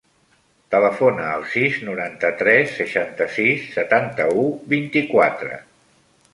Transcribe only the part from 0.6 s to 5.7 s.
Telefona al sis, noranta-tres, seixanta-sis, setanta-u, vint-i-quatre.